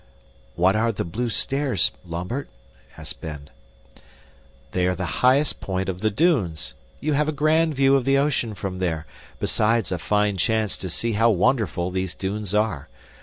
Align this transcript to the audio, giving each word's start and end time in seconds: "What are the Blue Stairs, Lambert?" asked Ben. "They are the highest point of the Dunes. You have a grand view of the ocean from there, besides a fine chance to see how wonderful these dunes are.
"What 0.55 0.75
are 0.75 0.91
the 0.91 1.05
Blue 1.05 1.29
Stairs, 1.29 1.91
Lambert?" 2.07 2.49
asked 2.97 3.21
Ben. 3.21 3.51
"They 4.71 4.87
are 4.87 4.95
the 4.95 5.21
highest 5.21 5.61
point 5.61 5.89
of 5.89 6.01
the 6.01 6.09
Dunes. 6.09 6.73
You 6.99 7.13
have 7.13 7.27
a 7.27 7.31
grand 7.31 7.75
view 7.75 7.95
of 7.95 8.03
the 8.03 8.17
ocean 8.17 8.55
from 8.55 8.79
there, 8.79 9.05
besides 9.39 9.91
a 9.91 9.99
fine 9.99 10.37
chance 10.37 10.75
to 10.77 10.89
see 10.89 11.11
how 11.11 11.29
wonderful 11.29 11.91
these 11.91 12.15
dunes 12.15 12.55
are. 12.55 12.89